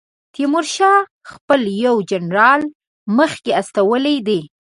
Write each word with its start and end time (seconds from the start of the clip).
تیمورشاه 0.33 1.01
خپل 1.31 1.61
یو 1.85 1.95
جنرال 2.09 2.61
مخکې 3.17 3.51
استولی 3.61 4.17
دی. 4.27 4.41